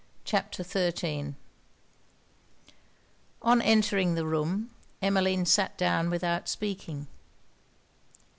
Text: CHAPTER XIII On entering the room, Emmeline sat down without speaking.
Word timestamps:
CHAPTER 0.25 0.63
XIII 0.63 1.35
On 3.43 3.61
entering 3.61 4.15
the 4.15 4.25
room, 4.25 4.71
Emmeline 4.99 5.45
sat 5.45 5.77
down 5.77 6.09
without 6.09 6.49
speaking. 6.49 7.05